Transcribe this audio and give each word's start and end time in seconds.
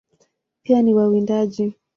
Pia 0.63 0.81
ni 0.81 0.93
wawindaji. 0.93 1.75